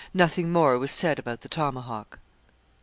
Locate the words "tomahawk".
1.47-2.17